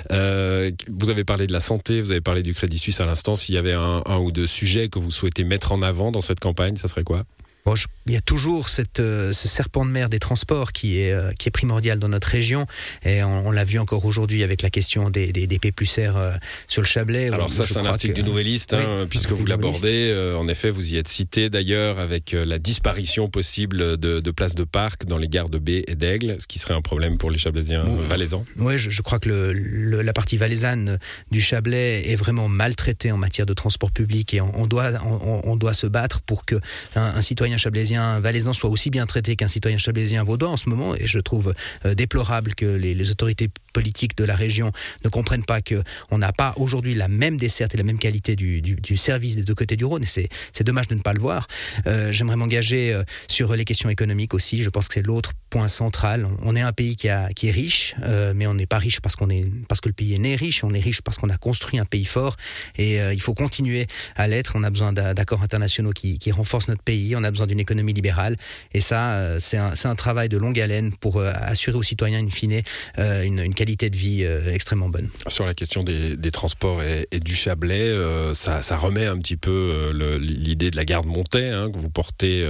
vous 0.10 1.10
avez 1.10 1.24
parlé 1.24 1.48
de 1.48 1.54
la 1.54 1.60
santé, 1.60 2.02
vous 2.02 2.12
avez 2.12 2.22
parlé 2.22 2.44
du 2.44 2.54
Crédit 2.54 2.78
Suisse 2.78 3.02
à 3.02 3.06
l'instant. 3.06 3.36
S'il 3.36 3.56
y 3.56 3.58
avait 3.58 3.74
un, 3.74 4.02
un 4.06 4.18
ou 4.18 4.32
deux 4.32 4.48
sujets 4.48 4.90
que 4.90 5.00
vous 5.00 5.12
souhaitez 5.12 5.44
mettre 5.44 5.72
en 5.72 5.82
avant 5.82 6.12
dans 6.12 6.22
cette 6.22 6.40
campagne, 6.40 6.78
ça 6.78 6.88
serait 6.88 7.04
quoi? 7.04 7.26
Bon, 7.66 7.76
il 8.08 8.14
y 8.14 8.18
a 8.18 8.22
toujours 8.22 8.68
cette, 8.68 9.00
euh, 9.00 9.32
ce 9.32 9.48
serpent 9.48 9.86
de 9.86 9.92
mer 9.92 10.10
des 10.10 10.18
transports 10.18 10.72
qui 10.72 11.00
est, 11.00 11.12
euh, 11.14 11.32
qui 11.38 11.48
est 11.48 11.52
primordial 11.52 12.00
dans 12.00 12.10
notre 12.10 12.28
région. 12.28 12.66
Et 13.06 13.24
on, 13.24 13.52
l'a 13.52 13.64
vu 13.64 13.78
encore 13.78 14.06
aujourd'hui 14.06 14.44
avec 14.44 14.64
la 14.64 14.72
question 14.72 15.12
des, 15.12 15.32
des, 15.32 15.46
des 15.46 15.60
P 15.60 15.72
plus 15.72 16.00
R 16.00 16.18
euh, 16.18 16.34
sur 16.68 16.82
le 16.82 16.88
Chablais. 16.88 17.32
Alors 17.32 17.54
ça, 17.54 17.66
c'est 17.66 17.78
un 17.78 17.86
article 17.86 18.16
du 18.16 18.24
Nouvelliste, 18.24 18.74
hein, 18.74 19.06
puisque 19.10 19.32
vous 19.32 19.46
l'abordez. 19.46 20.34
en 20.38 20.48
effet, 20.48 20.72
vous 20.72 20.94
y 20.94 20.98
êtes 20.98 21.08
cité 21.08 21.50
d'ailleurs 21.50 22.00
avec 22.00 22.32
la 22.32 22.58
disparition 22.58 23.30
possible 23.30 23.98
de, 23.98 24.20
de 24.20 24.32
places 24.32 24.56
de 24.56 24.64
parc 24.64 25.06
dans 25.06 25.18
les 25.18 25.28
gares 25.28 25.50
de 25.50 25.60
B 25.60 25.70
et 25.88 25.96
d'Aigle, 25.96 26.38
ce 26.40 26.48
qui 26.48 26.58
serait 26.58 26.74
un 26.74 26.82
problème 26.82 27.18
pour 27.18 27.30
les 27.30 27.38
Chablaisiens 27.38 27.84
valaisans. 27.84 28.44
Oui, 28.58 28.78
je, 28.78 28.90
je, 28.90 29.02
crois 29.02 29.20
que 29.20 29.30
le, 29.30 30.02
la 30.02 30.14
partie 30.14 30.38
valaisanne 30.38 30.98
du 31.32 31.42
Chablais 31.42 32.10
est 32.10 32.16
vraiment 32.16 32.48
maltraitée 32.48 33.12
en 33.12 33.18
matière 33.18 33.46
de 33.46 33.54
transport 33.54 33.92
public 33.92 34.34
et 34.34 34.42
on, 34.42 34.66
doit, 34.66 34.92
on, 35.06 35.42
on, 35.44 35.56
doit 35.56 35.74
se 35.74 35.88
battre 35.88 36.22
pour 36.22 36.46
que 36.46 36.56
un 36.96 37.22
citoyen 37.22 37.51
citoyen 37.52 37.58
chablaisien 37.58 38.20
valaisan 38.22 38.54
soit 38.54 38.70
aussi 38.70 38.90
bien 38.90 39.06
traité 39.06 39.36
qu'un 39.36 39.48
citoyen 39.48 39.78
chablaisien 39.78 40.24
vaudois 40.24 40.50
en 40.50 40.58
ce 40.58 40.70
moment. 40.70 40.96
Et 40.96 41.08
je 41.08 41.20
trouve 41.20 41.54
euh, 41.86 41.94
déplorable 41.94 42.56
que 42.56 42.66
les, 42.66 43.12
autorités 43.12 43.50
politiques 43.74 44.16
de 44.16 44.24
la 44.24 44.36
région 44.36 44.72
ne 45.04 45.10
comprennent 45.10 45.44
pas 45.44 45.62
qu'on 45.62 46.18
n'a 46.18 46.32
pas 46.32 46.54
aujourd'hui 46.58 46.94
la 46.94 47.08
même 47.08 47.38
desserte 47.38 47.74
et 47.74 47.78
la 47.78 47.84
même 47.84 48.00
qualité 48.00 48.36
du, 48.36 48.98
service 48.98 49.36
des 49.36 49.44
deux 49.44 49.56
côtés 49.56 49.76
du 49.76 49.86
Rhône. 49.86 50.04
Et 50.04 50.30
c'est 50.54 50.64
dommage 50.64 50.88
de 50.88 50.96
ne 50.96 51.02
pas 51.02 51.14
le 51.14 51.20
voir. 51.20 51.48
Euh, 51.88 52.12
j'aimerais 52.12 52.36
m'engager 52.36 52.94
euh, 52.94 53.04
sur 53.28 53.56
les 53.56 53.66
questions 53.66 53.90
économiques 53.90 54.34
aussi. 54.34 54.64
Je 54.64 54.70
pense 54.70 54.88
que 54.88 54.94
c'est 54.94 55.06
l'autre 55.06 55.32
point 55.50 55.68
central. 55.68 56.28
On 56.44 56.56
est 56.56 56.62
un 56.62 56.72
pays 56.72 56.96
qui, 56.96 57.10
a, 57.10 57.34
qui 57.34 57.48
est 57.48 57.52
riche, 57.52 57.96
mais 58.36 58.48
on 58.48 58.54
n'est 58.54 58.68
pas 58.68 58.78
riche 58.78 59.02
parce, 59.02 59.16
qu'on 59.18 59.30
est, 59.30 59.46
parce 59.68 59.82
que 59.82 59.90
le 59.90 59.94
pays 59.94 60.14
est 60.14 60.20
né 60.20 60.36
riche. 60.36 60.64
On 60.64 60.74
est 60.74 60.80
riche 60.80 61.02
parce 61.02 61.18
qu'on 61.18 61.30
a 61.30 61.38
construit 61.38 61.80
un 61.80 61.86
pays 61.86 62.06
fort. 62.06 62.38
Et 62.78 62.98
il 62.98 63.22
faut 63.22 63.34
continuer 63.34 63.88
à 64.16 64.28
l'être. 64.28 64.54
On 64.56 64.64
a 64.64 64.70
besoin 64.70 64.94
d'accords 64.94 65.44
internationaux 65.44 65.92
qui, 65.92 66.20
qui 66.20 66.32
renforcent 66.32 66.70
notre 66.70 66.84
pays. 66.84 67.16
On 67.18 67.24
a 67.24 67.32
besoin 67.32 67.41
d'une 67.48 67.60
économie 67.60 67.94
libérale. 67.94 68.38
Et 68.74 68.82
ça, 68.82 69.14
euh, 69.14 69.38
c'est 69.40 69.58
un, 69.58 69.74
un, 69.84 69.96
travail 69.96 70.30
de 70.30 70.38
longue 70.38 70.60
haleine 70.60 70.92
pour 71.00 71.18
euh, 71.18 71.32
assurer 71.34 71.78
aux 71.78 71.84
citoyens, 71.84 72.20
in 72.20 72.30
fine, 72.30 72.62
euh, 72.98 73.24
une, 73.24 73.40
une 73.40 73.54
qualité 73.54 73.90
de 73.90 73.98
vie 73.98 74.24
extrêmement 74.24 74.90
bonne. 74.90 75.10
Sur 75.28 75.46
la 75.46 75.54
question 75.54 75.84
des, 75.84 76.32
transports 76.32 76.82
et, 76.82 77.20
du 77.20 77.36
Chablais, 77.36 77.94
ça, 78.34 78.78
remet 78.78 79.06
un 79.06 79.18
petit 79.18 79.38
peu 79.38 79.92
l'idée 80.20 80.72
de 80.72 80.76
la 80.76 80.86
garde 80.86 81.06
montée 81.06 81.50
hein, 81.50 81.70
que 81.72 81.78
vous 81.78 81.90
portez. 81.90 82.48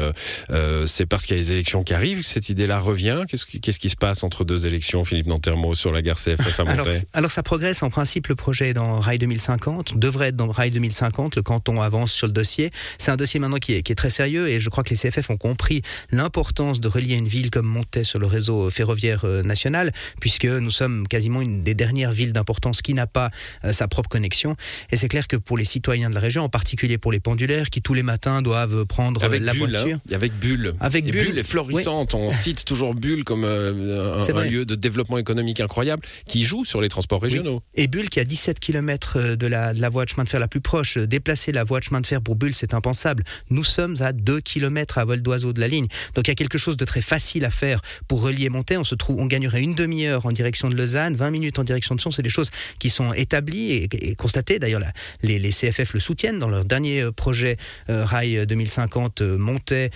C'est 0.86 1.05
parce 1.05 1.25
qu'il 1.25 1.36
y 1.36 1.39
a 1.39 1.41
les 1.41 1.51
élections 1.51 1.83
qui 1.83 1.93
arrivent 1.93 2.21
que 2.21 2.25
cette 2.25 2.50
idée-là 2.50 2.79
revient. 2.79 3.24
Qu'est-ce 3.27 3.45
qui, 3.45 3.60
qui, 3.60 3.89
se 3.89 3.95
passe 3.95 4.24
entre 4.24 4.45
deux 4.45 4.65
élections, 4.65 5.03
Philippe 5.03 5.27
Nantermo, 5.27 5.75
sur 5.75 5.91
la 5.91 6.01
gare 6.01 6.17
CFF 6.17 6.60
à 6.60 6.63
alors, 6.69 6.88
alors, 7.13 7.31
ça 7.31 7.43
progresse. 7.43 7.83
En 7.83 7.89
principe, 7.89 8.27
le 8.27 8.36
projet 8.36 8.69
est 8.69 8.74
dans 8.74 9.00
Rail 9.00 9.17
2050, 9.17 9.98
devrait 9.98 10.27
être 10.27 10.36
dans 10.36 10.50
Rail 10.50 10.71
2050. 10.71 11.36
Le 11.36 11.41
canton 11.41 11.81
avance 11.81 12.12
sur 12.12 12.27
le 12.27 12.33
dossier. 12.33 12.71
C'est 12.98 13.12
un 13.12 13.17
dossier 13.17 13.39
maintenant 13.39 13.57
qui 13.57 13.74
est, 13.74 13.81
qui 13.81 13.91
est, 13.91 13.95
très 13.95 14.10
sérieux 14.10 14.48
et 14.48 14.60
je 14.60 14.69
crois 14.69 14.80
que 14.83 14.89
les 14.89 14.95
CFF 14.95 15.29
ont 15.29 15.38
compris 15.38 15.81
l'importance 16.11 16.81
de 16.81 16.88
relier 16.88 17.15
une 17.15 17.27
ville 17.27 17.50
comme 17.50 17.67
Montaix 17.67 18.03
sur 18.03 18.19
le 18.19 18.27
réseau 18.27 18.69
ferroviaire 18.69 19.25
euh, 19.25 19.43
national, 19.43 19.91
puisque 20.19 20.45
nous 20.45 20.71
sommes 20.71 21.07
quasiment 21.07 21.41
une 21.41 21.61
des 21.61 21.73
dernières 21.73 22.11
villes 22.11 22.33
d'importance 22.33 22.81
qui 22.81 22.93
n'a 22.93 23.07
pas 23.07 23.31
euh, 23.63 23.71
sa 23.71 23.88
propre 23.88 24.09
connexion. 24.09 24.55
Et 24.91 24.95
c'est 24.95 25.07
clair 25.07 25.27
que 25.27 25.35
pour 25.35 25.57
les 25.57 25.65
citoyens 25.65 26.09
de 26.09 26.15
la 26.15 26.21
région, 26.21 26.43
en 26.43 26.50
particulier 26.50 26.97
pour 26.97 27.11
les 27.11 27.19
pendulaires, 27.19 27.69
qui 27.69 27.81
tous 27.81 27.93
les 27.93 28.03
matins 28.03 28.41
doivent 28.41 28.85
prendre 28.85 29.21
la 29.21 29.51
hein. 29.51 29.55
voiture. 29.55 30.00
avec 30.11 30.33
Bulle. 30.39 30.73
Avec 30.79 31.05
Bulle. 31.05 31.27
Bulle 31.27 31.38
est 31.38 31.43
florissante. 31.43 32.13
On 32.15 32.31
cite 32.31 32.65
toujours 32.65 32.93
Bulle 32.93 33.23
comme 33.23 33.43
euh, 33.45 34.23
un, 34.23 34.43
lieu 34.43 34.65
de 34.65 34.75
développement 34.75 35.17
économique 35.17 35.59
incroyable 35.59 36.03
qui 36.27 36.43
joue 36.43 36.65
sur 36.65 36.81
les 36.81 36.89
transports 36.89 37.21
régionaux. 37.21 37.61
Et 37.75 37.88
Bulle 37.88 38.09
qui 38.09 38.19
a 38.19 38.23
17 38.23 38.59
km 38.59 39.35
de 39.35 39.47
la, 39.47 39.73
de 39.73 39.81
la 39.81 39.89
voie 39.89 40.05
de 40.05 40.09
chemin 40.09 40.23
de 40.23 40.29
fer 40.29 40.39
la 40.39 40.47
plus 40.47 40.61
proche. 40.61 40.97
Déplacer 40.97 41.51
la 41.51 41.63
voie 41.63 41.79
de 41.79 41.85
chemin 41.85 42.01
de 42.01 42.07
fer 42.07 42.21
pour 42.21 42.35
Bulle, 42.35 42.53
c'est 42.53 42.73
impensable. 42.73 43.23
Nous 43.50 43.63
sommes 43.63 43.95
à 44.01 44.13
2 44.13 44.41
km 44.41 44.71
à 44.98 45.06
vol 45.06 45.22
d'oiseau 45.22 45.54
de 45.54 45.60
la 45.60 45.68
ligne. 45.68 45.88
Donc 46.16 46.28
il 46.28 46.30
y 46.30 46.32
a 46.32 46.36
quelque 46.36 46.58
chose 46.58 46.78
de 46.78 46.86
très 46.86 47.01
facile 47.01 47.46
à 47.46 47.50
faire 47.50 47.82
pour 48.08 48.22
relier 48.22 48.50
Montaix. 48.50 48.78
On 48.78 48.84
se 48.84 48.96
trouve, 48.96 49.20
on 49.20 49.25
gagnerait 49.25 49.62
une 49.62 49.75
demi-heure 49.75 50.25
en 50.25 50.32
direction 50.32 50.70
de 50.70 50.75
Lausanne, 50.75 51.16
20 51.16 51.30
minutes 51.32 51.60
en 51.60 51.63
direction 51.63 51.96
de 51.96 52.01
Sion. 52.01 52.12
C'est 52.12 52.24
des 52.24 52.30
choses 52.30 52.51
qui 52.80 52.90
sont 52.90 53.13
établies 53.13 53.88
et, 53.92 54.16
constatées. 54.16 54.60
D'ailleurs, 54.60 54.82
les, 55.22 55.51
CFF 55.51 55.94
le 55.94 56.00
soutiennent 56.00 56.40
dans 56.40 56.50
leur 56.50 56.66
dernier 56.66 57.01
euh, 57.01 57.12
projet 57.12 57.58
euh, 57.90 58.06
Rail 58.06 58.46
2050 58.48 59.22
euh, 59.22 59.38
Montaix 59.38 59.92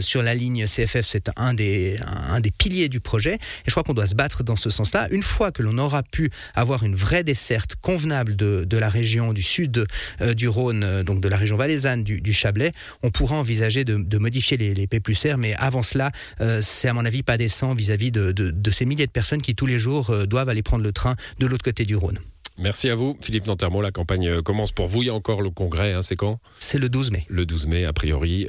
sur 0.00 0.22
la 0.22 0.34
ligne 0.34 0.64
CFF. 0.66 1.04
C'est 1.06 1.30
un 1.36 1.54
des, 1.54 1.98
un, 2.30 2.40
des 2.40 2.50
piliers 2.50 2.88
du 2.88 3.00
projet. 3.00 3.34
Et 3.34 3.38
je 3.66 3.70
crois 3.72 3.82
qu'on 3.82 3.94
doit 3.94 4.06
se 4.06 4.14
battre 4.14 4.42
dans 4.42 4.56
ce 4.56 4.70
sens-là. 4.70 5.08
Une 5.10 5.22
fois 5.22 5.50
que 5.50 5.62
l'on 5.62 5.78
aura 5.78 6.02
pu 6.02 6.30
avoir 6.54 6.84
une 6.84 6.94
vraie 6.94 7.24
desserte 7.24 7.76
convenable 7.80 8.36
de, 8.36 8.64
de 8.64 8.78
la 8.78 8.88
région 8.88 9.32
du 9.32 9.42
sud 9.42 9.86
du 10.20 10.48
Rhône, 10.48 11.02
donc 11.02 11.20
de 11.20 11.28
la 11.28 11.36
région 11.36 11.56
valaisanne 11.56 12.04
du 12.04 12.32
Chablais, 12.32 12.72
on 13.02 13.10
pourra 13.10 13.36
envisager 13.36 13.84
de, 13.84 14.11
modifier 14.18 14.56
les, 14.56 14.74
les 14.74 14.86
P 14.86 15.00
plus 15.00 15.26
R, 15.26 15.38
mais 15.38 15.54
avant 15.54 15.82
cela, 15.82 16.10
euh, 16.40 16.60
c'est 16.62 16.88
à 16.88 16.92
mon 16.92 17.04
avis 17.04 17.22
pas 17.22 17.36
décent 17.36 17.74
vis-à-vis 17.74 18.12
de, 18.12 18.70
ces 18.70 18.84
milliers 18.84 19.06
de 19.06 19.12
personnes 19.12 19.42
qui 19.42 19.54
tous 19.54 19.66
les 19.66 19.78
jours 19.78 20.10
euh, 20.10 20.26
doivent 20.26 20.48
aller 20.48 20.62
prendre 20.62 20.84
le 20.84 20.92
train 20.92 21.16
de 21.38 21.46
l'autre 21.46 21.64
côté 21.64 21.84
du 21.84 21.96
Rhône. 21.96 22.18
Merci 22.58 22.90
à 22.90 22.94
vous, 22.94 23.16
Philippe 23.22 23.46
Nantermo. 23.46 23.80
La 23.80 23.90
campagne 23.90 24.28
euh, 24.28 24.42
commence 24.42 24.72
pour 24.72 24.86
vous. 24.86 25.02
Il 25.02 25.06
y 25.06 25.08
a 25.08 25.14
encore 25.14 25.40
le 25.40 25.50
congrès, 25.50 25.94
hein, 25.94 26.02
c'est 26.02 26.16
quand? 26.16 26.38
C'est 26.58 26.78
le 26.78 26.88
12 26.88 27.10
mai. 27.10 27.24
Le 27.28 27.46
12 27.46 27.66
mai, 27.66 27.84
a 27.86 27.92
priori. 27.92 28.46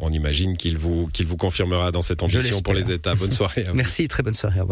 on 0.00 0.10
imagine 0.10 0.56
qu'il 0.56 0.78
vous, 0.78 1.08
qu'il 1.12 1.26
vous 1.26 1.36
confirmera 1.36 1.92
dans 1.92 2.02
cette 2.02 2.22
ambition 2.22 2.60
pour 2.62 2.74
les 2.74 2.90
États. 2.90 3.14
Bonne 3.14 3.32
soirée. 3.32 3.64
Merci, 3.74 4.08
très 4.08 4.22
bonne 4.22 4.34
soirée. 4.34 4.60